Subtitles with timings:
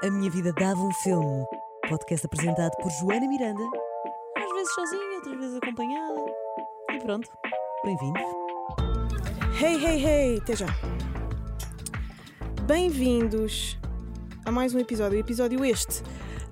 [0.00, 1.44] A Minha Vida Dava um Filme.
[1.88, 3.64] Podcast apresentado por Joana Miranda.
[4.36, 6.20] Às vezes sozinha, outras vezes acompanhada.
[6.92, 7.28] E pronto,
[7.84, 8.22] Bem-vindos.
[9.60, 10.66] Hey, hey, hey, até já.
[12.64, 13.76] Bem-vindos
[14.44, 15.18] a mais um episódio.
[15.18, 16.04] Episódio este.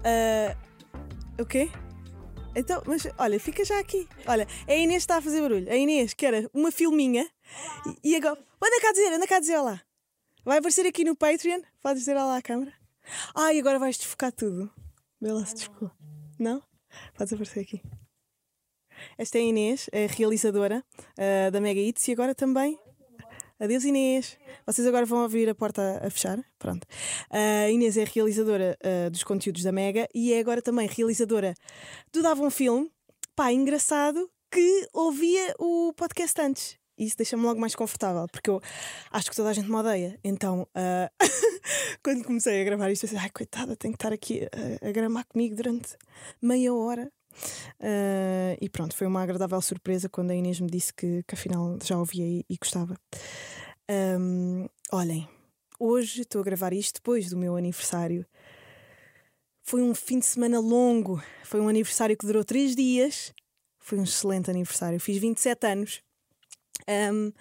[0.05, 0.57] Ah,
[1.41, 1.71] o quê?
[2.57, 4.09] Então, mas olha, fica já aqui.
[4.27, 5.71] Olha, a Inês está a fazer barulho.
[5.71, 7.25] A Inês, que era uma filminha.
[8.03, 8.41] E, e agora.
[8.61, 9.81] Anda cá dizer, anda cá dizer olá.
[10.45, 11.61] Vai aparecer aqui no Patreon.
[11.81, 12.73] Pode dizer olá à câmara.
[13.53, 14.71] E agora vais desfocar tudo.
[15.21, 15.91] Vê lá se desfocou.
[16.39, 16.63] Não?
[17.17, 17.83] Podes aparecer aqui.
[19.19, 20.85] Esta é a Inês, a realizadora
[21.19, 22.79] ah, da Mega Hits e agora também.
[23.59, 24.39] Adeus Inês.
[24.67, 26.39] Vocês agora vão ouvir a porta a fechar.
[26.59, 26.87] Pronto.
[27.31, 31.55] A Inês é realizadora ah, dos conteúdos da Mega e é agora também realizadora
[32.13, 32.91] do Dava um Filme.
[33.35, 36.79] Pá, engraçado que ouvia o podcast antes.
[36.99, 38.61] Isso deixa-me logo mais confortável, porque eu
[39.11, 40.19] acho que toda a gente me odeia.
[40.25, 41.11] Então, ah,
[42.03, 44.49] quando comecei a gravar isto, eu pensei, ai coitada, tenho que estar aqui
[44.83, 45.97] a, a gramar comigo durante
[46.41, 47.13] meia hora.
[47.81, 51.79] Ah, e pronto, foi uma agradável surpresa quando a Inês me disse que, que afinal
[51.83, 52.97] já ouvia e, e gostava.
[53.89, 55.29] Ahm, olhem,
[55.79, 58.27] hoje estou a gravar isto depois do meu aniversário.
[59.63, 63.33] Foi um fim de semana longo, foi um aniversário que durou três dias.
[63.79, 64.99] Foi um excelente aniversário.
[64.99, 66.03] Fiz 27 anos
[66.87, 67.33] ahm,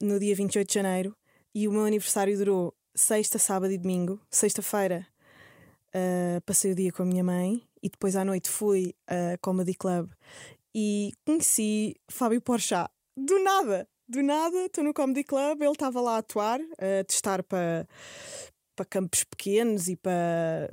[0.00, 1.16] no dia 28 de janeiro
[1.54, 4.20] e o meu aniversário durou sexta, sábado e domingo.
[4.30, 5.06] Sexta-feira
[5.94, 9.74] ah, passei o dia com a minha mãe e depois à noite fui a Comedy
[9.74, 10.10] Club
[10.74, 12.90] e conheci Fábio Porchat.
[13.16, 17.42] Do nada, do nada, estou no Comedy Club, ele estava lá a atuar, a testar
[17.42, 17.86] para
[18.74, 20.72] para campos pequenos e para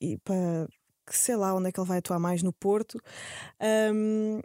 [0.00, 0.68] e para
[1.10, 3.00] sei lá onde é que ele vai atuar mais no Porto.
[3.60, 4.40] Ahm,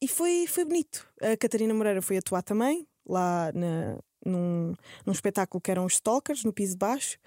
[0.00, 1.06] e foi, foi bonito.
[1.20, 6.44] A Catarina Moreira foi atuar também, lá na, num, num espetáculo que eram os Stalkers,
[6.44, 7.18] no piso baixo.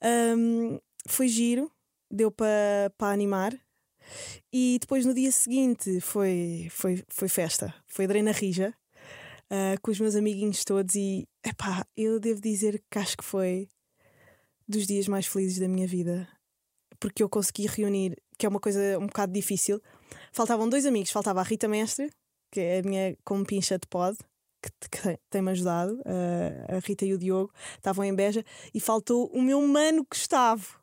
[0.00, 1.70] Ahm, foi giro,
[2.10, 3.58] deu para pa animar.
[4.52, 8.74] E depois no dia seguinte foi, foi, foi festa, foi Drena Rija,
[9.50, 10.94] ah, com os meus amiguinhos todos.
[10.94, 13.68] E epá, eu devo dizer que acho que foi
[14.68, 16.28] dos dias mais felizes da minha vida,
[17.00, 19.80] porque eu consegui reunir, que é uma coisa um bocado difícil.
[20.32, 22.10] Faltavam dois amigos, faltava a Rita Mestre,
[22.50, 24.16] que é a minha compincha de pod,
[24.62, 29.26] que, que tem-me ajudado, ah, a Rita e o Diogo, estavam em Beja, e faltou
[29.32, 30.78] o meu mano Gustavo,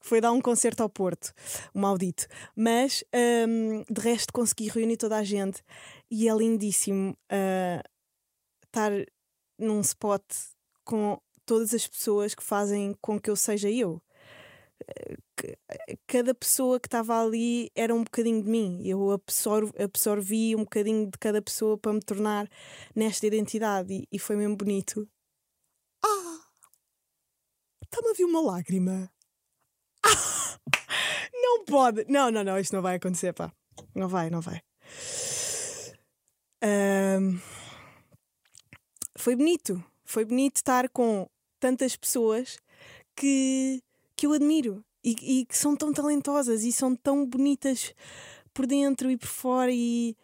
[0.00, 1.32] que foi dar um concerto ao Porto,
[1.74, 2.26] um maldito.
[2.56, 3.04] Mas
[3.48, 5.62] hum, de resto consegui reunir toda a gente
[6.10, 7.82] e é lindíssimo ah,
[8.64, 8.92] estar
[9.58, 10.22] num spot
[10.84, 14.02] com todas as pessoas que fazem com que eu seja eu.
[16.06, 18.82] Cada pessoa que estava ali era um bocadinho de mim.
[18.84, 22.48] Eu absor- absorvi um bocadinho de cada pessoa para me tornar
[22.94, 25.08] nesta identidade e, e foi mesmo bonito.
[26.04, 26.40] Ah!
[27.84, 29.10] Está-me a vir uma lágrima.
[30.04, 30.58] Ah!
[31.32, 32.04] Não pode!
[32.08, 33.52] Não, não, não, isto não vai acontecer, pá.
[33.94, 34.62] Não vai, não vai.
[36.62, 37.40] Ahm,
[39.16, 39.82] foi bonito.
[40.04, 41.28] Foi bonito estar com
[41.58, 42.58] tantas pessoas
[43.16, 43.82] que,
[44.22, 47.92] que eu admiro e, e que são tão talentosas e são tão bonitas
[48.54, 50.16] por dentro e por fora e,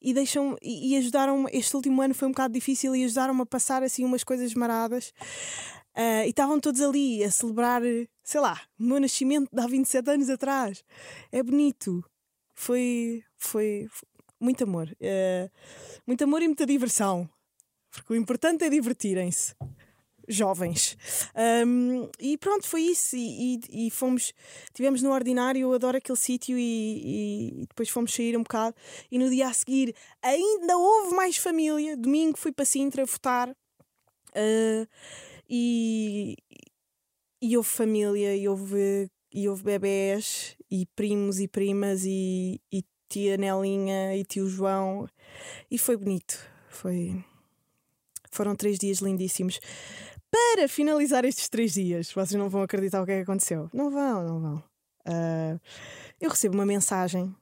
[0.00, 3.46] e deixam e, e ajudaram este último ano foi um bocado difícil e ajudaram-me a
[3.46, 5.12] passar assim umas coisas maradas.
[5.96, 7.82] Ah, e estavam todos ali a celebrar
[8.22, 10.84] sei lá, o meu nascimento de há 27 anos atrás.
[11.32, 12.04] É bonito.
[12.54, 14.96] Foi, foi, foi muito amor.
[15.02, 15.50] Ah,
[16.06, 17.28] muito amor e muita diversão.
[17.90, 19.56] Porque o importante é divertirem-se
[20.30, 20.96] jovens.
[21.66, 23.16] Um, e pronto, foi isso.
[23.16, 24.32] E, e, e fomos,
[24.72, 28.74] tivemos no ordinário, eu adoro aquele sítio e, e- depois fomos sair um bocado.
[29.10, 31.96] E no dia a seguir ainda houve mais família.
[31.96, 34.86] Domingo fui para Sintra votar uh,
[35.48, 36.36] e,
[37.42, 43.36] e houve família, e houve, e houve bebés, e primos e primas, e, e tia
[43.36, 45.08] Nelinha e tio João.
[45.70, 46.38] E foi bonito.
[46.68, 47.22] Foi.
[48.30, 49.58] Foram três dias lindíssimos.
[50.30, 53.68] Para finalizar estes três dias, vocês não vão acreditar o que é que aconteceu.
[53.72, 54.64] Não vão, não vão.
[55.04, 55.58] Ah,
[56.20, 57.34] eu recebo uma mensagem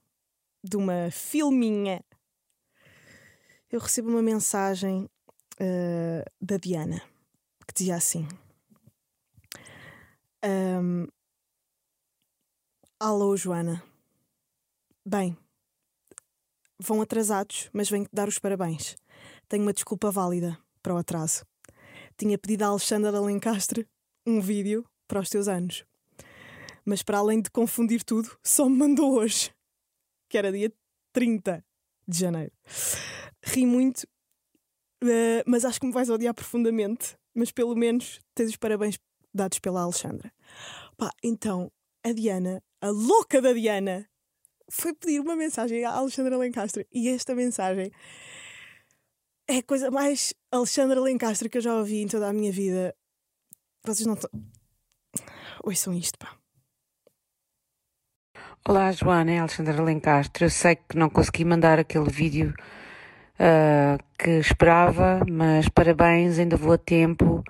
[0.65, 2.03] de uma filminha.
[3.71, 5.09] Eu recebo uma mensagem
[5.61, 7.03] ah, da Diana
[7.67, 8.27] que dizia assim:
[10.43, 11.07] ahm,
[13.01, 13.83] Alô, Joana.
[15.07, 15.37] Bem,
[16.81, 18.97] vão atrasados, mas venho-te dar os parabéns.
[19.49, 21.45] Tenho uma desculpa válida para o atraso.
[22.19, 23.89] Tinha pedido a Alexandra Alencastre
[24.27, 25.85] um vídeo para os teus anos.
[26.85, 29.53] Mas para além de confundir tudo, só me mandou hoje,
[30.29, 30.73] que era dia
[31.13, 31.65] 30
[32.07, 32.53] de janeiro.
[33.43, 34.07] Ri muito,
[35.05, 37.17] eh, mas acho que me vais odiar profundamente.
[37.35, 38.99] Mas pelo menos tens os parabéns
[39.33, 40.33] dados pela Alexandra.
[40.97, 41.71] Pá, então,
[42.03, 44.09] a Diana, a louca da Diana,
[44.69, 46.85] foi pedir uma mensagem à Alexandra Lencastre.
[46.93, 47.93] E esta mensagem
[49.49, 52.95] é a coisa mais Alexandra Lencastre que eu já ouvi em toda a minha vida.
[53.85, 54.31] Vocês não estão.
[55.65, 56.37] Ouçam isto, pá.
[58.69, 60.45] Olá, Joana, é Alexandra Lencastre.
[60.45, 62.53] Eu sei que não consegui mandar aquele vídeo
[63.41, 67.43] uh, que esperava, mas parabéns, ainda vou a tempo.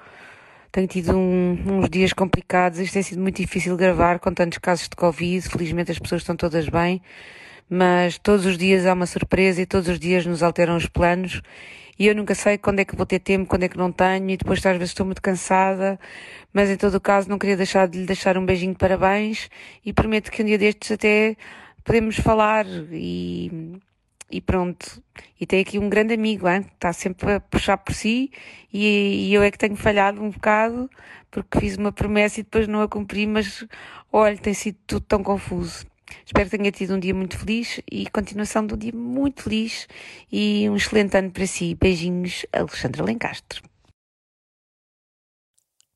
[0.70, 4.88] Tenho tido um, uns dias complicados, isto tem sido muito difícil gravar com tantos casos
[4.88, 5.48] de Covid.
[5.48, 7.02] Felizmente as pessoas estão todas bem,
[7.68, 11.42] mas todos os dias há uma surpresa e todos os dias nos alteram os planos.
[11.98, 14.30] E eu nunca sei quando é que vou ter tempo, quando é que não tenho,
[14.30, 15.98] e depois às vezes estou muito cansada,
[16.52, 19.48] mas em todo o caso não queria deixar de lhe deixar um beijinho de parabéns
[19.84, 21.36] e prometo que um dia destes até
[21.84, 23.80] podemos falar e
[24.30, 25.02] e pronto.
[25.40, 26.64] E tem aqui um grande amigo, hein?
[26.74, 28.30] está sempre a puxar por si
[28.72, 30.90] e, e, eu é que tenho falhado um bocado
[31.30, 33.66] porque fiz uma promessa e depois não a cumpri, mas
[34.12, 35.86] olha, tem sido tudo tão confuso.
[36.24, 39.88] Espero que tenha tido um dia muito feliz e continuação de um dia muito feliz
[40.30, 41.74] e um excelente ano para si.
[41.74, 43.62] Beijinhos, Alexandra Lencastre.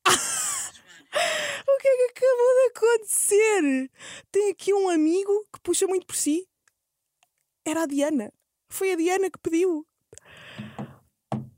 [0.07, 3.91] o que é que acabou de acontecer?
[4.31, 6.47] Tem aqui um amigo que puxa muito por si
[7.65, 8.31] era a Diana.
[8.69, 9.85] Foi a Diana que pediu.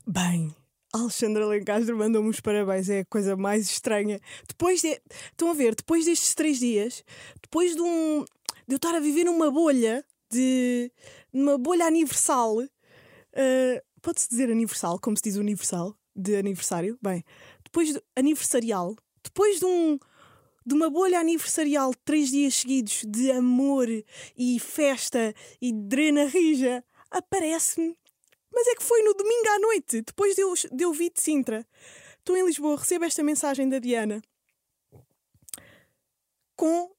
[0.06, 0.54] Bem,
[0.92, 4.20] Alexandra Lencastre mandou-me os parabéns, é a coisa mais estranha.
[4.48, 5.00] Depois de.
[5.30, 7.04] Estão a ver, depois destes três dias,
[7.42, 8.24] depois de um.
[8.66, 10.90] De eu estar a viver numa bolha, de.
[11.32, 12.58] numa bolha universal.
[12.58, 16.98] Uh, Pode-se dizer aniversal, como se diz universal, de aniversário?
[17.02, 17.24] Bem,
[17.64, 18.02] depois de.
[18.14, 19.98] aniversarial, depois de um
[20.64, 23.86] de uma bolha aniversarial três dias seguidos de amor
[24.36, 25.32] e festa
[25.62, 27.96] e drena rija, aparece-me.
[28.52, 31.20] Mas é que foi no domingo à noite, depois de eu, de eu vir de
[31.20, 31.64] Sintra.
[32.18, 34.20] Estou em Lisboa, recebo esta mensagem da Diana
[36.56, 36.90] com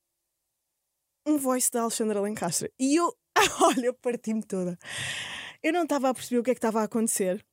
[1.28, 2.72] um voice da Alexandra Lencastre.
[2.80, 3.14] E eu,
[3.62, 4.80] olha, parti-me toda.
[5.62, 7.46] Eu não estava a perceber o que é que estava a acontecer,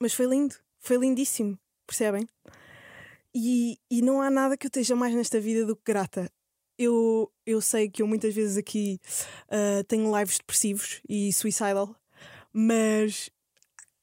[0.00, 2.26] mas foi lindo, foi lindíssimo, percebem?
[3.34, 6.30] E, e não há nada que eu esteja mais nesta vida do que grata.
[6.78, 9.00] Eu, eu sei que eu muitas vezes aqui
[9.48, 11.96] uh, tenho lives depressivos e suicidal,
[12.52, 13.30] mas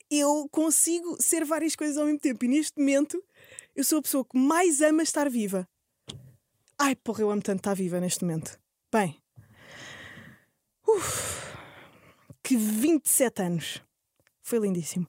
[0.09, 2.44] eu consigo ser várias coisas ao mesmo tempo.
[2.44, 3.24] E neste momento
[3.74, 5.68] eu sou a pessoa que mais ama estar viva.
[6.83, 8.60] Ai, porra, eu amo tanto estar viva neste momento.
[8.92, 9.16] Bem,
[10.88, 11.54] uf,
[12.42, 13.83] que 27 anos.
[14.42, 15.06] Foi lindíssimo.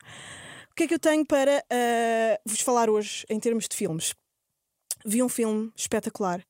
[0.71, 4.15] O que é que eu tenho para uh, vos falar hoje em termos de filmes?
[5.03, 6.41] Vi um filme espetacular.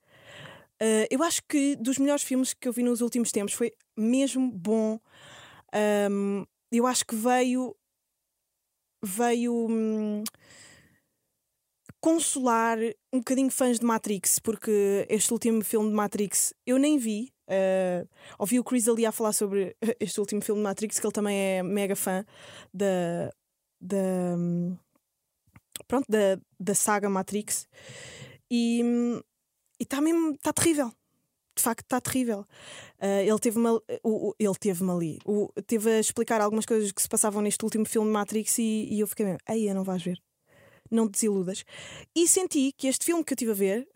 [0.83, 4.51] Uh, eu acho que dos melhores filmes que eu vi nos últimos tempos foi mesmo
[4.51, 4.99] bom.
[6.11, 7.77] Um, eu acho que veio.
[9.01, 9.69] veio.
[9.71, 10.25] Hum,
[12.03, 12.79] consolar
[13.13, 17.33] um bocadinho fãs de Matrix, porque este último filme de Matrix eu nem vi.
[17.49, 18.09] Uh,
[18.39, 21.39] ouvi o Chris ali a falar sobre este último filme de Matrix, que ele também
[21.39, 22.25] é mega fã
[22.75, 23.33] da,
[23.81, 24.37] da,
[25.87, 27.69] pronto, da, da saga Matrix.
[28.51, 28.83] E
[29.79, 30.93] está mesmo, está terrível.
[31.55, 32.41] De facto, está terrível.
[32.99, 33.69] Uh, ele teve-me
[34.41, 35.19] ele teve ali,
[35.69, 39.07] teve a explicar algumas coisas que se passavam neste último filme Matrix e, e eu
[39.07, 40.21] fiquei mesmo, aí não vais ver
[40.95, 41.65] não te desiludas.
[42.15, 43.89] E senti que este filme que eu estive a ver,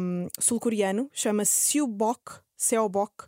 [0.00, 3.26] um, sul-coreano, chama-se Seobok, Seobok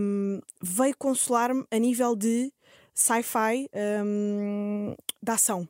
[0.00, 2.52] um, veio consolar-me a nível de
[2.94, 3.68] sci-fi
[4.04, 5.68] um, da ação.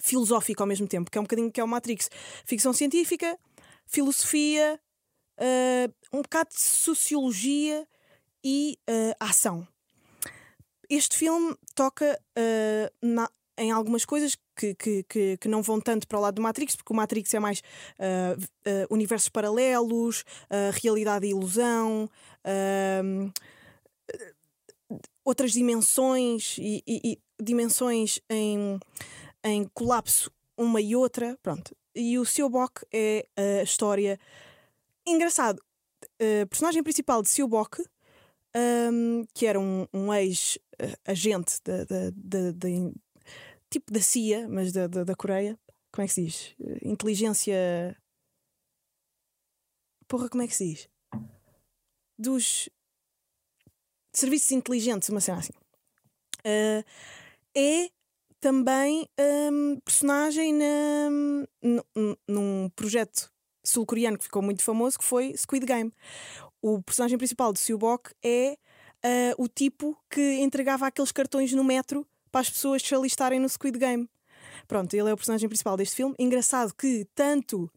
[0.00, 2.10] Filosófico ao mesmo tempo, que é um bocadinho que é o Matrix.
[2.44, 3.38] Ficção científica,
[3.86, 4.80] filosofia,
[5.38, 7.86] uh, um bocado de sociologia
[8.44, 9.66] e uh, ação.
[10.88, 16.06] Este filme toca uh, na, em algumas coisas que, que, que, que, não vão tanto
[16.06, 17.60] para o lado do Matrix, porque o Matrix é mais
[17.98, 22.08] uh, uh, universos paralelos, uh, realidade e ilusão,
[25.24, 28.78] outras dimensões e, e, e, dimensões em,
[29.44, 31.38] em colapso uma e outra.
[31.42, 31.76] Pronto.
[31.94, 34.18] E o Seobok é a história.
[35.06, 35.62] Engraçado,
[36.02, 37.82] a personagem principal de Seobok,
[38.92, 42.52] um, que era um, um ex-agente da,
[43.72, 45.58] tipo da CIA, mas da, da, da Coreia.
[45.92, 46.54] Como é que se diz?
[46.82, 47.96] Inteligência.
[50.06, 50.88] Porra, como é que se diz?
[52.18, 52.68] Dos
[54.14, 55.52] serviços inteligentes, uma cena assim.
[56.44, 56.84] Uh,
[57.54, 57.90] é
[58.40, 59.08] também
[59.52, 61.08] um, personagem na,
[62.28, 63.30] num projeto
[63.64, 65.92] sul-coreano que ficou muito famoso, que foi Squid Game.
[66.60, 68.58] O personagem principal de Seobok é
[69.04, 73.48] uh, o tipo que entregava aqueles cartões no metro para as pessoas se alistarem no
[73.48, 74.08] Squid Game.
[74.66, 76.14] Pronto, ele é o personagem principal deste filme.
[76.18, 77.70] Engraçado que tanto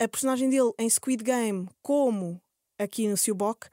[0.00, 2.40] a personagem dele em Squid Game como
[2.78, 3.68] aqui no Seabok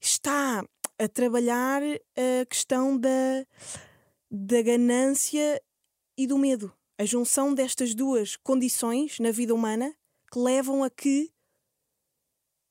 [0.00, 0.64] está
[0.98, 3.46] a trabalhar a questão da,
[4.30, 5.60] da ganância
[6.16, 6.72] e do medo.
[6.98, 9.94] A junção destas duas condições na vida humana
[10.32, 11.30] que levam a que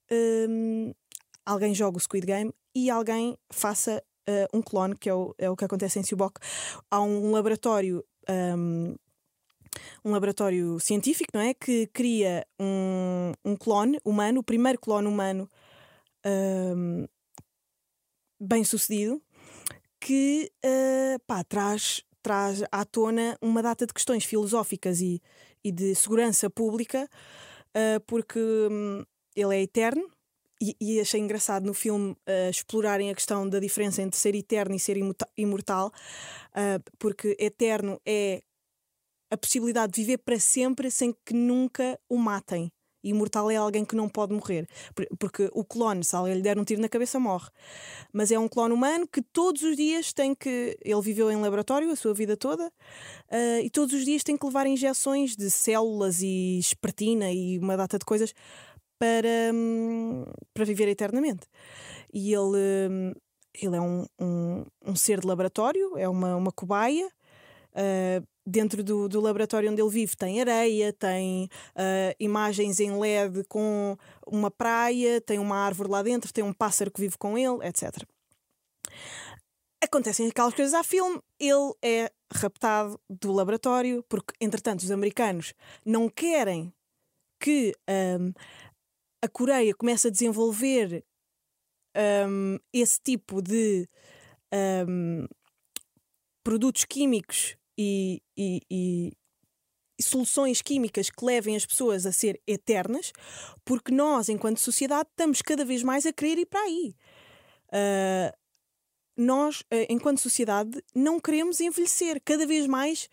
[0.09, 0.93] hum,
[1.45, 5.49] alguém jogue o Squid Game e alguém faça uh, um clone, que é o, é
[5.49, 6.39] o que acontece em Seabok.
[6.89, 8.03] Há um laboratório.
[8.29, 8.95] Um,
[10.05, 11.53] um laboratório científico, não é?
[11.53, 15.49] Que cria um, um clone humano, o primeiro clone humano
[16.25, 17.07] um,
[18.39, 19.21] bem sucedido,
[19.99, 25.21] que uh, pá, traz, traz à tona uma data de questões filosóficas e,
[25.63, 27.09] e de segurança pública,
[27.75, 29.03] uh, porque um,
[29.35, 30.09] ele é eterno.
[30.65, 34.73] E, e, achei engraçado no filme uh, explorarem a questão da diferença entre ser eterno
[34.73, 34.95] e ser
[35.35, 35.91] imortal,
[36.97, 38.41] porque eterno é
[39.29, 42.71] a possibilidade de viver para sempre sem que nunca o matem.
[43.03, 44.65] Imortal é alguém que não pode morrer.
[45.19, 47.49] Porque o clone, se alguém lhe der um tiro na cabeça, morre.
[48.13, 50.77] Mas é um clone humano que todos os dias tem que.
[50.81, 54.45] Ele viveu em laboratório a sua vida toda uh, e todos os dias tem que
[54.45, 58.33] levar injeções de células e espertina e uma data de coisas
[59.03, 61.45] para, um, para viver eternamente.
[62.13, 63.13] E ele, um,
[63.53, 67.11] ele é um, um, um, ser de laboratório, é uma, uma cobaia.
[67.73, 73.43] Uh, dentro do, do laboratório onde ele vive tem areia, tem uh, imagens em LED
[73.49, 77.65] com uma praia, tem uma árvore lá dentro, tem um pássaro que vive com ele,
[77.67, 78.05] etc.
[79.83, 86.07] Acontecem aquelas coisas a filme, ele é raptado do laboratório, porque entretanto os americanos não
[86.07, 86.71] querem
[87.43, 87.75] que
[88.19, 88.31] um,
[89.23, 91.01] a Coreia comece a desenvolver
[92.27, 93.87] um, esse tipo de
[94.85, 95.25] um,
[96.43, 99.13] produtos químicos e, e, e,
[100.01, 103.13] soluções químicas que levem as pessoas a ser eternas,
[103.63, 106.93] porque nós, enquanto sociedade, estamos cada vez mais a querer ir para aí.
[107.69, 108.37] Uh,
[109.15, 112.21] nós, uh, enquanto sociedade, não queremos envelhecer.
[112.25, 113.07] Cada vez mais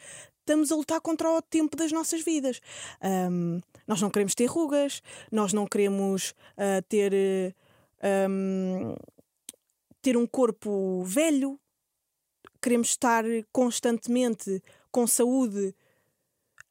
[0.50, 2.60] estamos a lutar contra o tempo das nossas vidas.
[3.00, 7.12] Um, nós não queremos ter rugas, nós não queremos uh, ter,
[8.28, 8.96] um,
[10.02, 11.58] ter um corpo velho,
[12.60, 15.72] queremos estar constantemente com saúde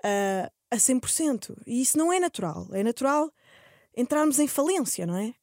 [0.03, 1.55] uh, a 100%.
[1.65, 2.67] E isso não é natural.
[2.73, 3.31] É natural
[3.95, 5.33] entrarmos em falência, não é?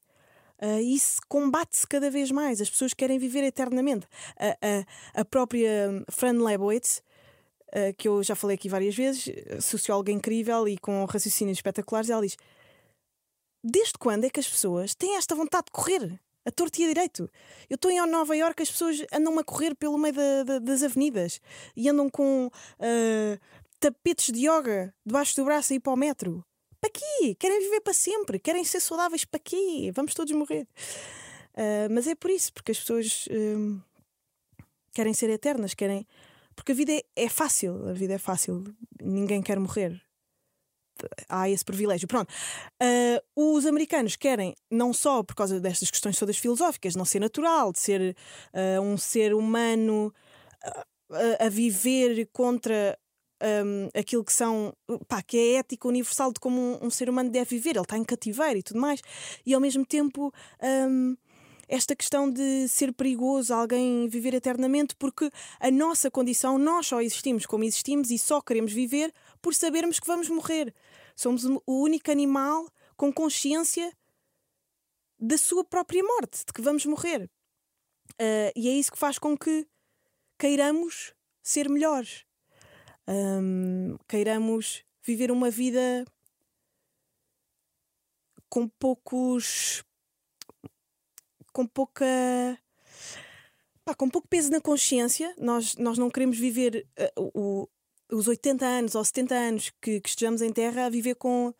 [0.61, 2.61] Uh, isso combate-se cada vez mais.
[2.61, 4.05] As pessoas querem viver eternamente.
[4.39, 7.01] Uh, a própria Fran Lebowitz,
[7.75, 9.25] uh, que eu já falei aqui várias vezes,
[9.61, 12.37] socióloga incrível e com raciocínios espetaculares, ela diz:
[13.63, 16.19] Desde quando é que as pessoas têm esta vontade de correr?
[16.47, 17.29] a torto e a direito.
[17.69, 20.81] Eu estou em Nova Iorque, as pessoas andam a correr pelo meio da, da, das
[20.81, 21.41] avenidas
[21.75, 23.39] e andam com uh,
[23.81, 26.45] tapetes de yoga debaixo do braço ir para o metro.
[26.79, 27.35] Para quê?
[27.37, 29.91] Querem viver para sempre, querem ser saudáveis para quê?
[29.93, 30.65] Vamos todos morrer.
[31.53, 33.81] Uh, mas é por isso, porque as pessoas uh,
[34.93, 36.07] querem ser eternas, querem.
[36.57, 38.63] Porque a vida é, é fácil, a vida é fácil,
[38.99, 40.01] ninguém quer morrer
[41.29, 42.07] há esse privilégio.
[42.07, 42.33] Pronto.
[42.81, 47.19] Uh, os americanos querem, não só por causa destas questões todas filosóficas, de não ser
[47.19, 48.17] natural, de ser
[48.53, 50.11] uh, um ser humano
[50.65, 52.97] uh, a viver contra
[53.63, 54.73] um, aquilo que são
[55.07, 57.81] pá, que é a ética universal de como um, um, ser humano deve viver, ele
[57.81, 58.99] está em cativeiro e tudo mais,
[59.45, 60.33] e ao mesmo tempo.
[60.61, 61.15] Um,
[61.67, 67.45] esta questão de ser perigoso alguém viver eternamente, porque a nossa condição, nós só existimos
[67.45, 70.73] como existimos e só queremos viver por sabermos que vamos morrer.
[71.15, 73.91] Somos o único animal com consciência
[75.19, 77.29] da sua própria morte, de que vamos morrer.
[78.13, 79.67] Uh, e é isso que faz com que
[80.39, 82.25] queiramos ser melhores,
[83.07, 86.05] um, queiramos viver uma vida
[88.49, 89.83] com poucos.
[91.57, 92.05] Com pouca.
[93.83, 95.33] Pá, com pouco peso na consciência.
[95.39, 96.85] Nós, nós não queremos viver
[97.17, 97.69] uh, o,
[98.11, 101.51] os 80 anos ou 70 anos que, que estejamos em terra a viver com,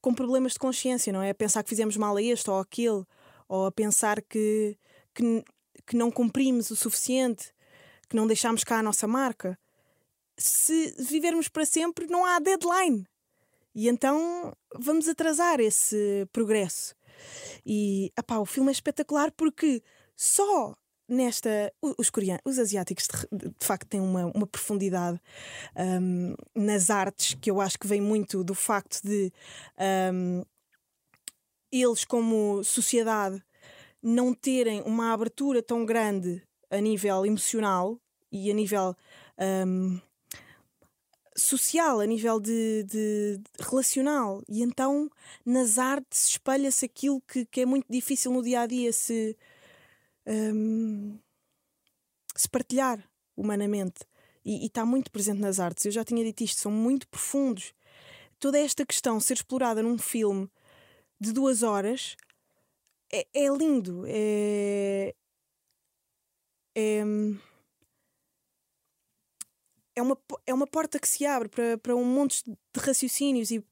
[0.00, 1.28] com problemas de consciência, não é?
[1.30, 3.04] A pensar que fizemos mal a este ou aquele,
[3.46, 4.78] ou a pensar que,
[5.14, 5.44] que,
[5.86, 7.52] que não cumprimos o suficiente,
[8.08, 9.58] que não deixámos cá a nossa marca.
[10.38, 13.06] Se vivermos para sempre, não há deadline.
[13.74, 16.96] E então vamos atrasar esse progresso.
[17.64, 19.82] E o filme é espetacular porque
[20.16, 20.74] só
[21.08, 21.72] nesta.
[21.80, 25.18] Os coreanos, os asiáticos, de, de facto, têm uma, uma profundidade
[25.76, 29.32] um, nas artes que eu acho que vem muito do facto de
[30.12, 30.44] um,
[31.72, 33.42] eles, como sociedade,
[34.02, 37.98] não terem uma abertura tão grande a nível emocional
[38.30, 38.94] e a nível
[39.66, 40.00] um,
[41.38, 44.42] social, a nível de, de- de relacional.
[44.48, 45.10] E então
[45.44, 49.36] nas artes espelha-se aquilo que, que é muito difícil no dia a dia se,
[50.26, 51.18] hum,
[52.36, 53.02] se partilhar
[53.36, 54.00] humanamente.
[54.44, 55.84] E está muito presente nas artes.
[55.84, 57.74] Eu já tinha dito isto, são muito profundos.
[58.40, 60.48] Toda esta questão ser explorada num filme
[61.20, 62.16] de duas horas
[63.12, 64.04] é, é lindo.
[64.06, 65.14] É,
[66.74, 67.02] é,
[69.98, 73.64] é, uma, é uma porta que se abre para, para um monte de raciocínios e,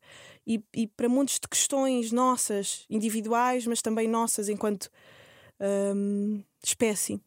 [0.46, 4.90] e, e para montes de questões nossas, individuais, mas também nossas enquanto
[5.94, 7.20] hum, espécie.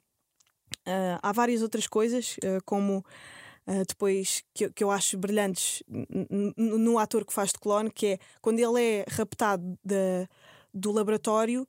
[0.86, 3.04] Ah, há várias outras coisas, ah, como
[3.68, 5.84] ah, depois que, eu- que eu acho brilhantes
[6.58, 10.28] no ator que faz de clone, que é quando ele é raptado da-
[10.74, 11.68] do laboratório,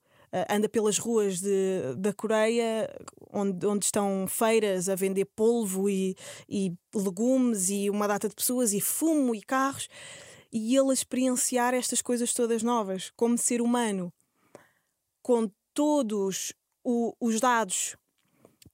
[0.48, 2.88] anda pelas ruas de- da Coreia,
[3.32, 6.14] onde, onde estão feiras a vender polvo e,
[6.48, 9.88] e legumes e uma data de pessoas e fumo e carros,
[10.52, 14.12] e ele a experienciar estas coisas todas novas, como ser humano,
[15.22, 16.52] com todos
[16.84, 17.96] o- os dados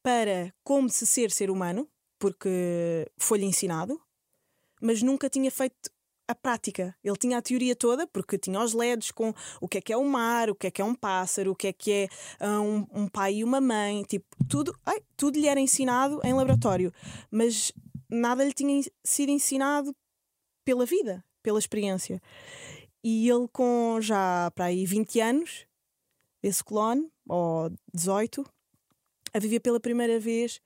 [0.02, 4.00] para como se ser ser humano, porque foi-lhe ensinado,
[4.80, 5.90] mas nunca tinha feito
[6.28, 6.94] a prática.
[7.02, 9.96] Ele tinha a teoria toda, porque tinha os LEDs com o que é que é
[9.96, 12.08] o mar, o que é que é um pássaro, o que é que é
[12.40, 16.34] ah, um, um pai e uma mãe, tipo, tudo, ai, tudo lhe era ensinado em
[16.34, 16.92] laboratório,
[17.30, 17.72] mas
[18.10, 19.94] nada lhe tinha sido ensinado
[20.64, 22.20] pela vida, pela experiência.
[23.02, 25.66] E ele com já para aí 20 anos,
[26.42, 28.44] esse clone, ou 18,
[29.32, 30.60] a viver pela primeira vez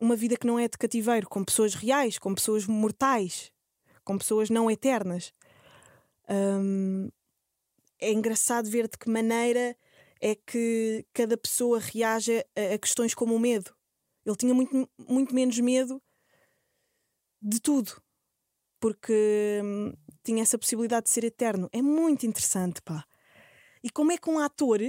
[0.00, 3.52] uma vida que não é de cativeiro, com pessoas reais, com pessoas mortais,
[4.10, 5.32] com pessoas não eternas.
[6.28, 7.08] Hum,
[8.00, 9.76] é engraçado ver de que maneira
[10.20, 13.72] é que cada pessoa reage a, a questões como o medo.
[14.26, 16.02] Ele tinha muito, muito menos medo
[17.40, 18.02] de tudo,
[18.80, 19.92] porque hum,
[20.24, 21.68] tinha essa possibilidade de ser eterno.
[21.72, 23.04] É muito interessante, pá.
[23.80, 24.80] E como é que um ator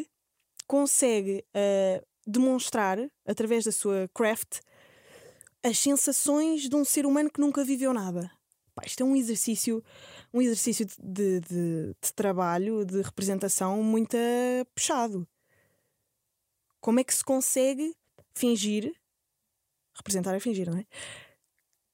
[0.66, 4.62] consegue ah, demonstrar, através da sua craft,
[5.62, 8.32] as sensações de um ser humano que nunca viveu nada.
[8.74, 9.84] Pá, isto é um exercício,
[10.34, 14.16] um exercício de, de- de trabalho, de representação muito
[14.74, 15.28] puxado.
[16.80, 17.96] Como é que se consegue
[18.34, 18.94] fingir,
[19.94, 20.86] representar é fingir, não é?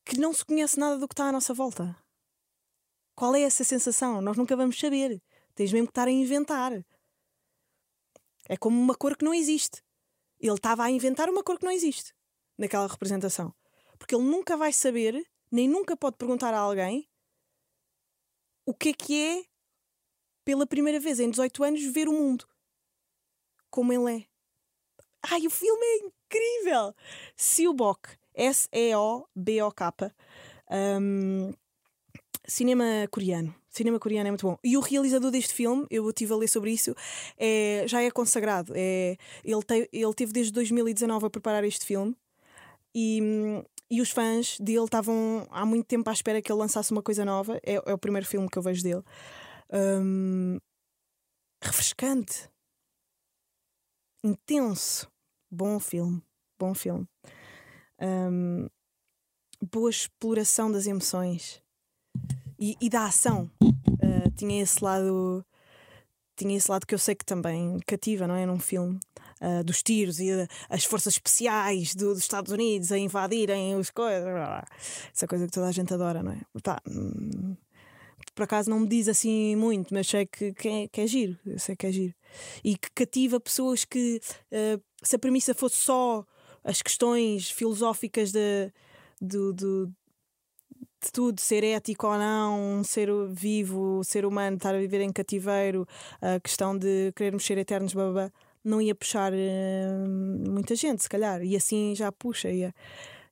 [0.05, 1.95] Que não se conhece nada do que está à nossa volta.
[3.15, 4.21] Qual é essa sensação?
[4.21, 5.21] Nós nunca vamos saber.
[5.55, 6.85] Tens mesmo que estar a inventar.
[8.47, 9.83] É como uma cor que não existe.
[10.39, 12.13] Ele estava a inventar uma cor que não existe
[12.57, 13.53] naquela representação.
[13.97, 17.07] Porque ele nunca vai saber, nem nunca pode perguntar a alguém
[18.65, 19.45] o que é que é,
[20.43, 22.47] pela primeira vez em 18 anos, ver o mundo
[23.69, 24.25] como ele é.
[25.29, 26.93] Ai, o filme é incrível!
[27.35, 30.15] Seobok, S-E-O-B-O-K.
[30.69, 31.53] Um,
[32.47, 33.53] cinema coreano.
[33.69, 34.57] Cinema coreano é muito bom.
[34.63, 36.95] E o realizador deste filme, eu estive a ler sobre isso,
[37.37, 38.73] é, já é consagrado.
[38.75, 42.15] É, ele, te, ele teve desde 2019 a preparar este filme
[42.95, 46.91] e, hum, e os fãs dele estavam há muito tempo à espera que ele lançasse
[46.91, 47.57] uma coisa nova.
[47.63, 49.03] É, é o primeiro filme que eu vejo dele.
[49.71, 50.59] Hum,
[51.63, 52.49] refrescante,
[54.23, 55.09] intenso,
[55.49, 56.21] bom filme,
[56.59, 57.07] bom filme.
[57.99, 58.67] Hum,
[59.61, 61.61] boa exploração das emoções
[62.59, 63.49] e, e da ação.
[63.61, 65.45] Uh, tinha esse lado
[66.35, 68.45] tinha esse lado que eu sei que também cativa, não é?
[68.45, 68.99] Num filme
[69.41, 73.89] uh, dos tiros e uh, as forças especiais do- dos Estados Unidos a invadirem os
[73.89, 74.27] coisas,
[75.13, 76.41] essa coisa que toda a gente adora, não é?
[76.89, 77.55] Hum,
[78.35, 81.37] por acaso não me diz assim muito, mas sei que, que, é, que é giro,
[81.45, 82.13] eu sei que é giro
[82.63, 84.21] e que cativa pessoas que
[84.51, 86.25] uh, se a premissa fosse só
[86.63, 88.71] as questões filosóficas de,
[89.21, 89.91] de
[91.13, 95.87] tudo, ser ético ou não, ser vivo, ser humano, estar a viver em cativeiro,
[96.21, 98.31] a questão de querermos ser eternos, blá, blá, blá,
[98.63, 99.87] não ia puxar eh,
[100.49, 102.49] muita gente, se calhar, e assim já puxa.
[102.51, 102.73] ia-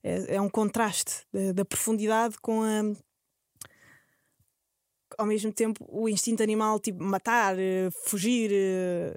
[0.04, 2.82] é, é um contraste da, da profundidade com a.
[5.18, 9.14] Ao mesmo tempo, o instinto animal, tipo matar, eh, fugir, eh,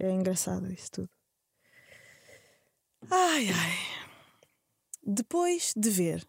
[0.00, 1.10] é engraçado isso tudo.
[3.10, 3.76] Ai ai.
[5.04, 6.20] Depois de ver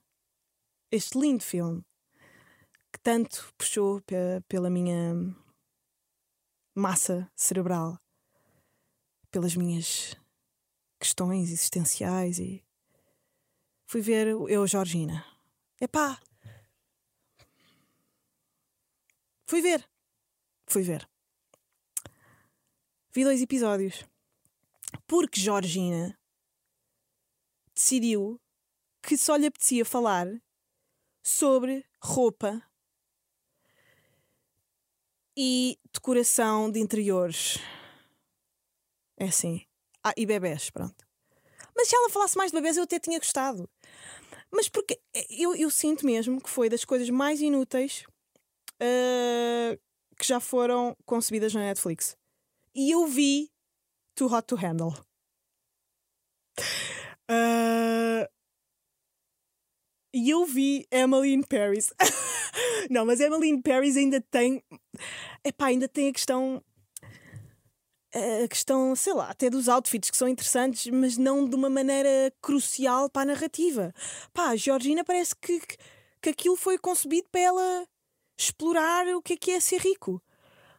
[0.91, 1.81] este lindo filme
[2.91, 5.15] que tanto puxou pe- pela minha
[6.75, 7.97] massa cerebral,
[9.33, 10.15] pelas minhas
[10.99, 12.63] questões existenciais e
[13.87, 15.25] fui ver Eu Georgina.
[15.81, 16.21] Epá!
[19.47, 19.89] Fui ver.
[20.67, 21.09] Fui ver.
[23.11, 24.05] Vi dois episódios.
[25.07, 26.15] Porque Georgina
[27.73, 28.39] decidiu
[29.01, 30.27] que só lhe apetecia falar
[31.23, 32.61] sobre roupa
[35.35, 37.57] e decoração de interiores.
[39.17, 39.65] É assim.
[40.03, 41.05] Ah, e bebés, pronto.
[41.75, 43.69] Mas se ela falasse mais de bebés, eu até tinha gostado.
[44.51, 44.99] Mas porque
[45.29, 48.05] eu, eu sinto mesmo que foi das coisas mais inúteis
[48.75, 49.79] uh,
[50.17, 52.15] que já foram concebidas na Netflix.
[52.75, 53.49] E eu vi
[54.15, 54.93] Too Hot to Handle.
[57.29, 58.27] Uh,
[60.13, 61.91] e eu vi Emily in Paris.
[62.89, 64.63] não, mas Emily in Paris ainda tem.
[65.43, 66.63] Epá, ainda tem a questão.
[68.13, 72.31] A questão, sei lá, até dos outfits que são interessantes, mas não de uma maneira
[72.41, 73.93] crucial para a narrativa.
[74.31, 75.59] Pá, a Georgina parece que,
[76.21, 77.87] que aquilo foi concebido para ela
[78.37, 80.21] explorar o que é que é ser rico.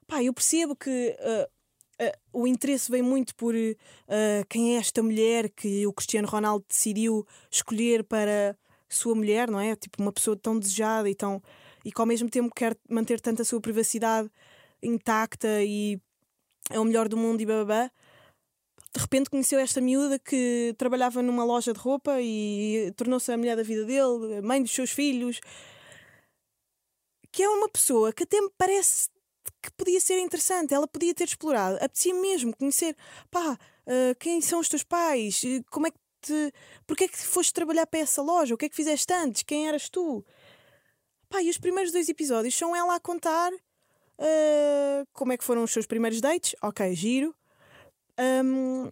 [0.07, 5.03] Pá, eu percebo que uh, uh, o interesse vem muito por uh, quem é esta
[5.03, 8.57] mulher que o Cristiano Ronaldo decidiu escolher para
[8.89, 9.75] sua mulher, não é?
[9.75, 11.43] Tipo, uma pessoa tão desejada e tão.
[11.85, 14.31] e que ao mesmo tempo quer manter tanto a sua privacidade
[14.83, 15.99] intacta e
[16.71, 17.91] é o melhor do mundo e babá.
[18.95, 23.57] De repente conheceu esta miúda que trabalhava numa loja de roupa e tornou-se a mulher
[23.57, 25.41] da vida dele, mãe dos seus filhos.
[27.33, 29.09] Que é uma pessoa que até me parece
[29.61, 32.97] que podia ser interessante, ela podia ter explorado, apetecia mesmo conhecer,
[33.31, 36.53] pá, uh, quem são os teus pais, como é que te.
[36.87, 38.55] Porquê é que foste trabalhar para essa loja?
[38.55, 39.43] O que é que fizeste antes?
[39.43, 40.25] Quem eras tu?
[41.29, 43.51] Pá, e os primeiros dois episódios são ela a contar
[44.19, 46.55] uh, como é que foram os seus primeiros dates.
[46.63, 47.35] Ok, giro.
[48.19, 48.91] Um,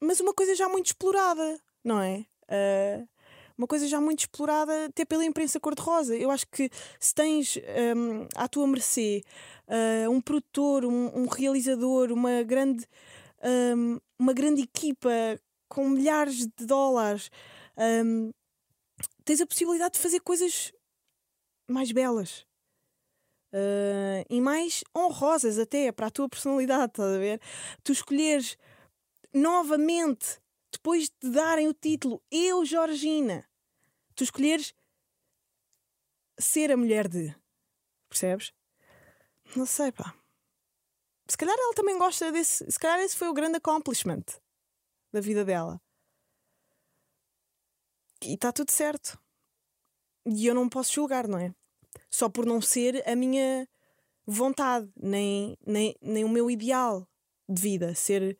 [0.00, 2.26] mas uma coisa já muito explorada, não é?
[2.48, 3.08] Uh,
[3.56, 6.14] uma coisa já muito explorada até pela imprensa cor-de-rosa.
[6.16, 7.56] Eu acho que se tens
[7.96, 9.22] um, à tua mercê
[9.68, 12.86] uh, um produtor, um, um, realizador, uma grande,
[13.74, 15.10] um, uma grande equipa
[15.68, 17.30] com milhares de dólares,
[19.24, 20.72] tens a possibilidade de fazer coisas
[21.68, 22.46] mais belas.
[23.56, 27.40] Uh, e mais honrosas até para a tua personalidade, estás a ver?
[27.82, 28.58] Tu escolheres
[29.32, 30.38] novamente,
[30.70, 33.48] depois de darem o título Eu, Georgina,
[34.14, 34.74] tu escolheres
[36.38, 37.34] ser a mulher de.
[38.10, 38.52] Percebes?
[39.56, 40.14] Não sei, pá.
[41.26, 42.70] Se calhar ela também gosta desse.
[42.70, 44.24] Se calhar esse foi o grande accomplishment
[45.10, 45.80] da vida dela.
[48.22, 49.18] E está tudo certo.
[50.26, 51.54] E eu não posso julgar, não é?
[52.10, 53.68] Só por não ser a minha
[54.26, 57.06] vontade, nem, nem, nem o meu ideal
[57.48, 58.36] de vida, ser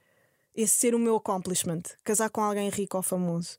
[0.55, 3.59] esse ser o meu accomplishment, casar com alguém rico ou famoso.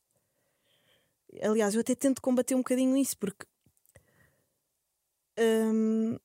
[1.41, 3.45] Aliás, eu até tento combater um bocadinho isso, porque
[5.39, 6.17] hum,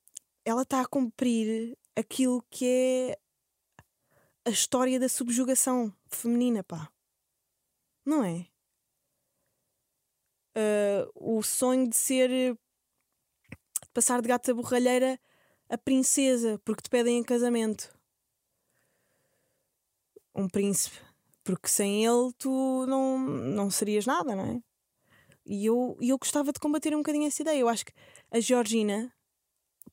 [0.44, 3.18] ela está a cumprir aquilo que é
[4.44, 6.90] a história da subjugação feminina, pá.
[8.04, 8.46] Não é?
[10.56, 12.58] Uh, o sonho de ser.
[13.92, 15.18] Passar de gata borralheira
[15.68, 17.94] a princesa, porque te pedem em casamento.
[20.34, 20.96] Um príncipe.
[21.44, 24.62] Porque sem ele tu não, não serias nada, não é?
[25.44, 27.58] E eu, eu gostava de combater um bocadinho essa ideia.
[27.58, 27.92] Eu acho que
[28.30, 29.12] a Georgina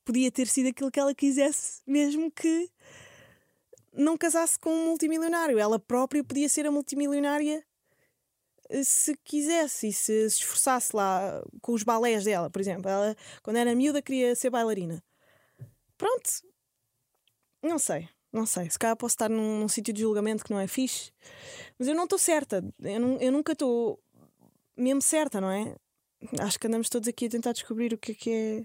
[0.04, 2.70] podia ter sido aquilo que ela quisesse, mesmo que
[3.92, 5.58] não casasse com um multimilionário.
[5.58, 7.64] Ela própria podia ser a multimilionária
[8.84, 12.90] se quisesse e se, se esforçasse lá com os balés dela, por exemplo.
[12.90, 15.02] Ela, quando era miúda, queria ser bailarina.
[15.96, 16.30] Pronto.
[17.62, 18.08] Não sei.
[18.32, 18.70] Não sei.
[18.70, 21.12] Se calhar posso estar num, num sítio de julgamento que não é fixe.
[21.78, 22.64] Mas eu não estou certa.
[22.80, 24.00] Eu, eu nunca estou
[24.76, 25.76] mesmo certa, não é?
[26.40, 28.60] Acho que andamos todos aqui a tentar descobrir o que é que é.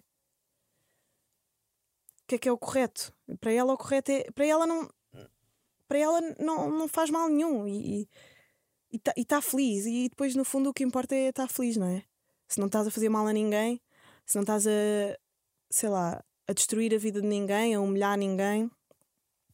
[2.23, 3.13] O que é que é o correto.
[3.39, 4.23] Para ela, o correto é.
[4.31, 4.89] Para ela, não
[5.87, 8.09] para ela não, não faz mal nenhum e
[8.95, 9.86] está tá feliz.
[9.86, 12.03] E depois, no fundo, o que importa é estar feliz, não é?
[12.47, 13.81] Se não estás a fazer mal a ninguém,
[14.25, 14.71] se não estás a,
[15.69, 18.69] sei lá, a destruir a vida de ninguém, a humilhar ninguém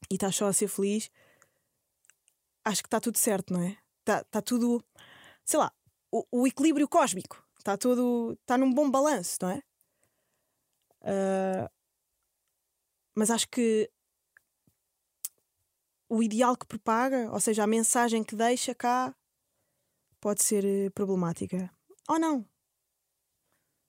[0.10, 1.10] e estás só a ser feliz,
[2.65, 3.77] acho que está tudo certo, não é?
[3.99, 4.84] Está tá tudo,
[5.45, 5.71] sei lá,
[6.12, 9.63] o, o equilíbrio cósmico está tudo, está num bom balanço, não é?
[11.04, 11.69] Uh,
[13.15, 13.89] mas acho que
[16.10, 19.15] o ideal que propaga, ou seja, a mensagem que deixa cá,
[20.21, 21.69] pode ser eh, problemática.
[22.07, 22.45] Ou não.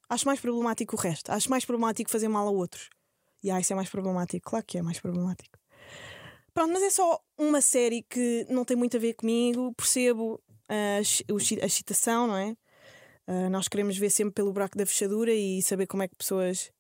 [0.09, 1.31] Acho mais problemático o resto.
[1.31, 2.89] Acho mais problemático fazer mal a outros.
[3.43, 4.51] E ah, isso é mais problemático.
[4.51, 5.59] Claro que é mais problemático.
[6.55, 9.73] Pronto, mas é só uma série que não tem muito a ver comigo.
[9.75, 12.57] Percebo a, a excitação, não é?
[13.27, 16.73] Uh, nós queremos ver sempre pelo buraco da fechadura e saber como é que pessoas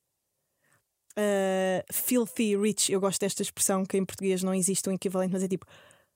[1.16, 5.42] uh, filthy rich, eu gosto desta expressão que em português não existe um equivalente, mas
[5.42, 5.66] é tipo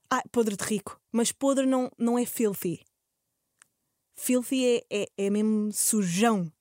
[0.09, 2.85] ah, podre de rico, mas podre não, não é filthy.
[4.17, 6.51] Filthy é, é, é mesmo sujão.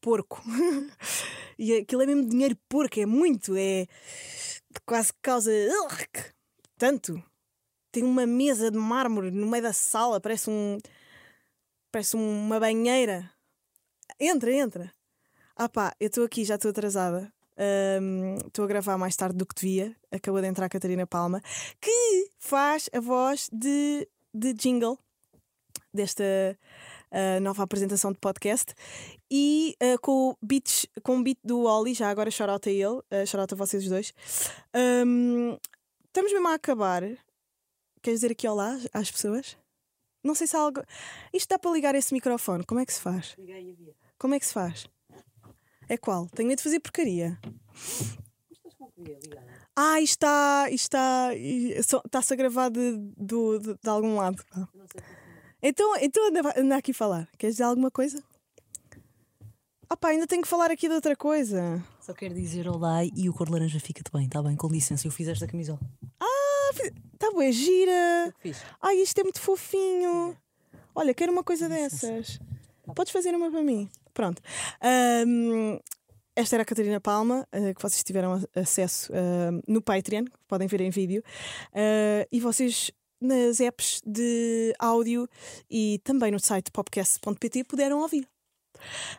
[0.00, 0.42] porco.
[1.58, 3.86] e aquilo é mesmo dinheiro porco, é muito, é
[4.84, 5.50] quase causa.
[6.78, 7.22] Tanto.
[7.92, 10.78] Tem uma mesa de mármore no meio da sala, parece um.
[11.92, 13.30] Parece uma banheira.
[14.18, 14.92] Entra, entra.
[15.54, 17.30] Ah pá, eu estou aqui, já estou atrasada.
[18.46, 19.94] Estou a gravar mais tarde do que devia.
[20.10, 21.42] Acabou de entrar a Catarina Palma,
[21.78, 24.98] que faz a voz de, de jingle
[25.92, 26.24] desta
[27.10, 28.74] ah, nova apresentação de podcast.
[29.30, 32.84] E ah, com, o beats, com o beat do Oli, já agora shout a ele,
[32.86, 33.04] uh,
[33.52, 34.12] a vocês dois.
[34.74, 35.56] Ahm,
[36.06, 37.02] estamos mesmo a acabar.
[38.02, 39.56] Queres dizer aqui olá às pessoas?
[40.24, 40.82] Não sei se há algo.
[41.32, 42.64] Isto dá para ligar esse microfone.
[42.64, 43.34] Como é que se faz?
[44.18, 44.86] Como é que se faz?
[45.88, 46.28] É qual?
[46.28, 47.38] Tenho medo de fazer porcaria.
[49.74, 50.70] Ah, isto está.
[50.70, 51.34] Isto está.
[51.34, 54.42] Está-se a gravar de, do- de, de algum lado.
[54.52, 54.68] Ah.
[55.62, 57.28] Então, então anda, anda aqui a falar.
[57.38, 58.22] Queres dizer alguma coisa?
[59.88, 61.82] Ah pá, ainda tenho que falar aqui de outra coisa.
[62.00, 64.56] Só quero dizer olá e o cor de laranja fica-te bem, está bem?
[64.56, 65.80] Com licença, eu fiz esta camisola.
[67.22, 68.34] Está boa, gira.
[68.40, 68.60] Fiz.
[68.80, 70.36] Ai, isto é muito fofinho.
[70.92, 72.40] Olha, quero uma coisa dessas.
[72.96, 73.88] Podes fazer uma para mim.
[74.12, 74.42] Pronto.
[74.80, 75.78] Ahm,
[76.34, 80.80] esta era a Catarina Palma, eh, que vocês tiveram acesso ahm, no Patreon, podem ver
[80.80, 81.22] em vídeo.
[81.72, 82.90] Ah, e vocês
[83.22, 85.28] nas apps de áudio
[85.70, 88.28] e também no site popcast.pt puderam ouvir.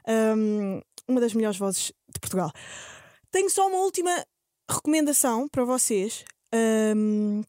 [0.08, 2.52] Ahm, uma das melhores vozes de Portugal.
[3.32, 4.26] Tenho só uma última
[4.70, 6.26] recomendação para vocês.
[6.54, 7.42] Ahm,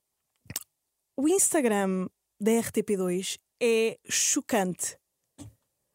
[1.17, 2.09] o Instagram
[2.41, 4.97] da RTP2 é chocante.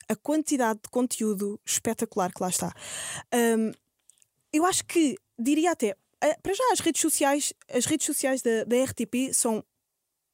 [0.08, 2.74] A quantidade de conteúdo espetacular que lá está.
[3.32, 3.72] Ahm,
[4.52, 8.64] eu acho que, diria até, ah, para já as redes sociais, as redes sociais da,
[8.64, 9.64] da RTP são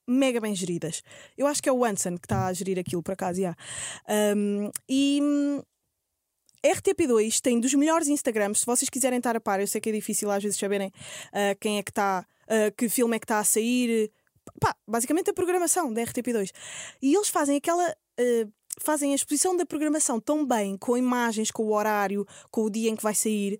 [0.08, 1.02] mega bem geridas.
[1.38, 3.56] Eu acho que é o Anson que está a gerir aquilo, por acaso, já.
[4.08, 5.62] Ahm, e hum,
[6.66, 8.62] a RTP2 tem dos melhores Instagrams.
[8.62, 10.92] Se vocês quiserem estar a par, eu sei que é difícil às vezes saberem
[11.32, 14.12] ah, quem é que está, ah, que filme é que está a sair.
[14.60, 16.52] Pá, basicamente a programação da RTP2.
[17.02, 17.88] E eles fazem aquela.
[17.90, 18.48] ah,
[18.82, 22.90] fazem a exposição da programação tão bem, com imagens, com o horário, com o dia
[22.90, 23.58] em que vai sair.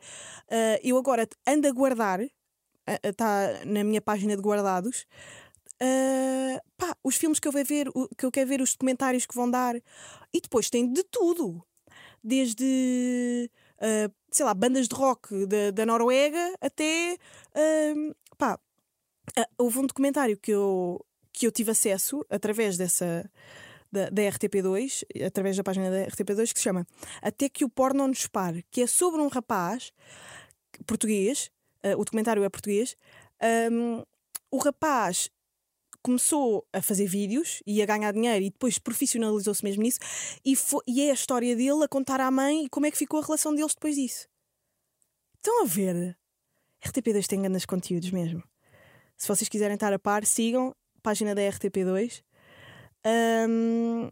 [0.84, 2.20] Eu agora ando a guardar,
[3.02, 5.06] está na minha página de guardados.
[5.82, 9.26] Ah, pá, os filmes que eu, vou ver, o- que eu quero ver, os documentários
[9.26, 9.76] que vão dar,
[10.34, 11.64] e depois tem de tudo.
[12.24, 17.18] Desde ah, sei lá, bandas de rock da, da Noruega até
[17.56, 18.60] ahm, pá,
[19.58, 23.30] houve um documentário que eu, que eu tive acesso através dessa
[23.92, 26.86] da, da RTP2, através da página da RTP2, que se chama
[27.22, 29.92] Até que o porno nos pare, que é sobre um rapaz
[30.86, 31.50] português,
[31.98, 32.98] o documentário é português,
[33.42, 34.04] ahm,
[34.52, 35.30] o rapaz
[36.06, 39.98] começou a fazer vídeos e a ganhar dinheiro e depois profissionalizou-se mesmo nisso
[40.46, 43.20] e, fo- e é a história dele a contar à mãe como é que ficou
[43.20, 44.28] a relação deles depois disso.
[45.38, 46.16] Estão a ver?
[46.84, 48.44] RTP2 tem grandes conteúdos mesmo.
[49.18, 52.22] Se vocês quiserem estar a par, sigam a página da RTP2.
[53.04, 54.10] Ahm,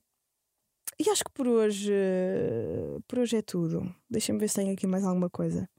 [1.00, 1.92] e acho que por hoje,
[3.08, 3.94] por hoje é tudo.
[4.10, 5.70] Deixem-me ver se tenho aqui mais alguma coisa.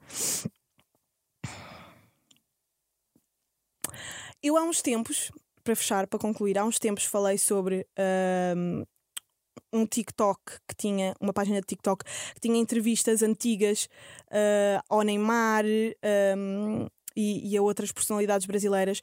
[4.42, 5.30] Eu há uns tempos,
[5.64, 8.84] para fechar, para concluir, há uns tempos falei sobre ahm,
[9.72, 13.88] um TikTok que tinha, uma página de TikTok que tinha entrevistas antigas
[14.30, 19.00] ah, ao Neymar ahm, e, e a outras personalidades brasileiras.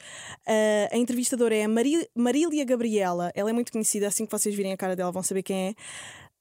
[0.48, 4.54] Ah, a entrevistadora é a Mari- Marília Gabriela, ela é muito conhecida, assim que vocês
[4.56, 5.74] virem a cara dela vão saber quem é.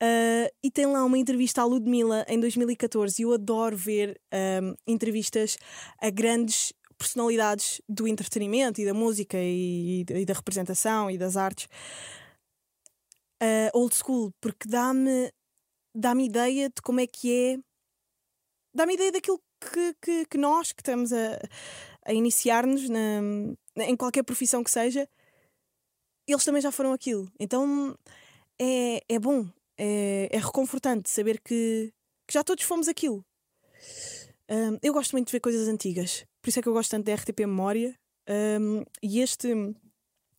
[0.03, 4.75] Ah, e tem lá uma entrevista à Ludmilla em 2014 e eu adoro ver ahm,
[4.87, 5.59] entrevistas
[6.01, 11.67] a grandes personalidades do entretenimento e da música e, e da representação e das artes
[13.43, 15.33] ah, old school, porque dá-me
[15.97, 17.59] dá-me ideia de como é que é
[18.75, 21.39] dá-me ideia daquilo que, que, que nós que estamos a,
[22.05, 22.83] a iniciar-nos
[23.77, 25.09] em qualquer profissão que seja
[26.29, 27.29] eles também já foram aquilo.
[27.41, 27.97] Então
[28.61, 31.93] é, é bom é, é reconfortante saber que,
[32.29, 33.25] que já todos fomos aquilo
[34.51, 37.05] Ahm, eu gosto muito de ver coisas antigas, por isso é que eu gosto tanto
[37.07, 37.97] da RTP Memória.
[38.29, 39.49] Ahm, e este,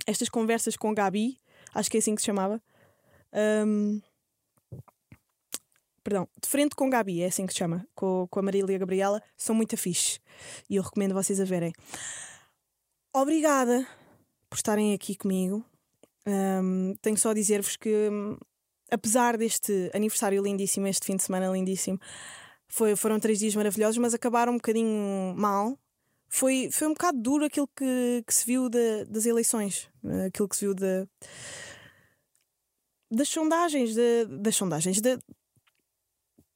[0.06, 1.40] estas conversas com Gabi,
[1.74, 2.62] acho que é assim que se chamava.
[3.32, 4.02] ahm,
[6.04, 9.24] perdão, de frente com Gabi, é assim que se chama, com, com a Marília Gabriela,
[9.38, 10.20] são muito fixe
[10.70, 11.72] e eu recomendo vocês a verem.
[13.14, 13.88] Obrigada
[14.50, 15.64] por estarem aqui comigo.
[16.26, 18.38] Ahm, tenho só a dizer-vos que, hum,
[18.92, 22.00] apesar deste aniversário lindíssimo, este fim de semana lindíssimo,
[22.72, 25.78] foi, foram três dias maravilhosos, mas acabaram um bocadinho mal.
[26.30, 30.48] Foi, foi um bocado duro aquilo que, que se viu da- das eleições, eh, aquilo
[30.48, 31.06] que se viu da,
[33.12, 35.20] das sondagens, da- das sondagens, da-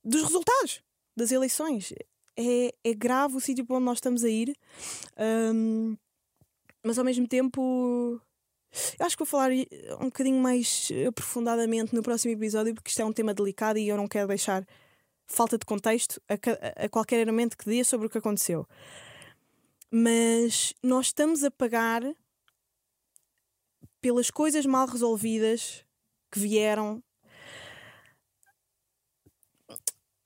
[0.04, 0.82] dos resultados.
[1.18, 1.94] das eleições.
[2.38, 4.54] É, é grave o sítio para onde nós estamos a ir,
[5.54, 5.96] hum,
[6.84, 8.20] mas ao mesmo tempo.
[9.00, 9.50] Eu acho que vou falar
[10.02, 13.96] um bocadinho mais aprofundadamente no próximo episódio, porque isto é um tema delicado e eu
[13.96, 14.68] não quero deixar
[15.28, 18.68] falta de contexto a, a qualquer argumento que dê sobre o que aconteceu.
[19.92, 22.04] Mas nós estamos a pagar
[24.02, 25.84] pelas coisas mal resolvidas
[26.32, 27.04] que vieram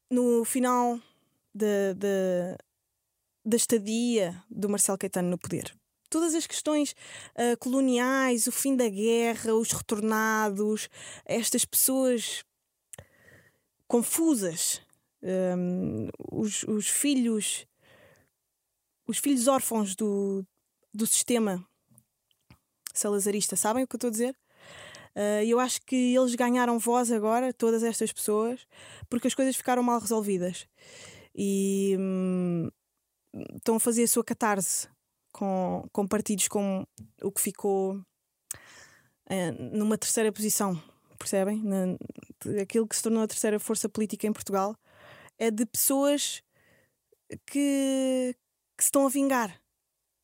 [0.09, 0.99] no final
[1.53, 2.57] da, da,
[3.45, 5.73] da estadia do Marcelo Caetano no poder.
[6.09, 6.95] Todas as questões
[7.35, 10.89] uh, coloniais, o fim da guerra, os retornados,
[11.23, 12.43] estas pessoas
[13.88, 14.81] confusas,
[15.23, 17.65] um, os, os filhos,
[19.08, 20.45] os filhos órfãos do,
[20.93, 21.65] do sistema
[22.93, 24.36] salazarista, sabem o que eu estou a dizer?
[25.15, 28.65] Uh, eu acho que eles ganharam voz agora, todas estas pessoas,
[29.10, 30.67] porque as coisas ficaram mal resolvidas.
[31.36, 32.69] E hum,
[33.55, 34.88] estão a fazer a sua catarse
[35.32, 36.88] com, com partidos como
[37.21, 40.82] o que ficou uh, numa terceira posição,
[41.17, 41.62] percebem?
[41.63, 41.97] Na,
[42.62, 44.75] aquilo que se tornou a terceira força política em Portugal
[45.52, 46.43] de pessoas
[47.45, 48.36] que,
[48.78, 49.60] que se estão a vingar.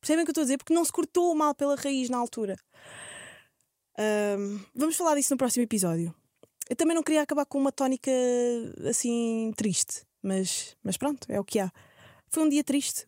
[0.00, 0.58] Percebem o que eu estou a dizer?
[0.58, 2.56] Porque não se cortou o mal pela raiz na altura.
[3.98, 6.14] Um, vamos falar disso no próximo episódio.
[6.68, 8.10] Eu também não queria acabar com uma tónica
[8.88, 11.72] assim triste, mas, mas pronto, é o que há.
[12.28, 13.06] Foi um dia triste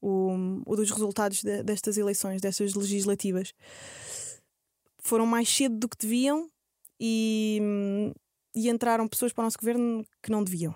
[0.00, 3.52] o, o dos resultados de, destas eleições, destas legislativas.
[4.98, 6.50] Foram mais cedo do que deviam
[7.00, 8.12] e,
[8.56, 10.74] e entraram pessoas para o nosso governo que não deviam.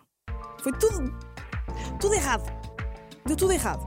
[0.63, 1.19] Foi tudo,
[1.99, 2.45] tudo errado.
[3.25, 3.85] Deu tudo errado.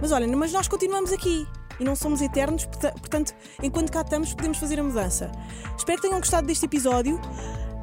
[0.00, 1.46] Mas olha, mas nós continuamos aqui
[1.80, 5.32] e não somos eternos, portanto, enquanto cá estamos, podemos fazer a mudança.
[5.76, 7.18] Espero que tenham gostado deste episódio.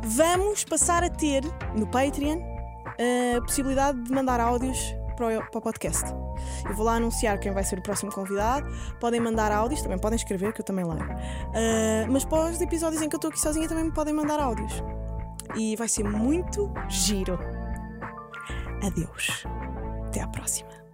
[0.04, 1.44] Vamos passar a ter
[1.76, 2.40] no Patreon
[3.38, 4.78] a possibilidade de mandar áudios
[5.16, 6.04] para o, podcast.
[6.68, 8.68] Eu vou lá anunciar quem vai ser o próximo convidado.
[9.00, 11.04] Podem mandar áudios, também podem escrever, que eu também leio.
[11.04, 14.40] Uh, mas para os episódios em que eu estou aqui sozinha também me podem mandar
[14.40, 14.84] áudios.
[15.56, 17.38] E vai ser muito giro.
[18.84, 19.46] Adeus.
[20.08, 20.85] Até à próxima.